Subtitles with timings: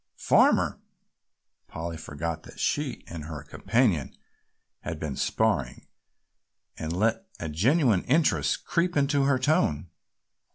[0.17, 0.79] "Farmer?"
[1.67, 4.17] Polly forgot that she and her companion
[4.79, 5.85] had been sparring
[6.75, 9.91] and let a genuine interest creep into her tone.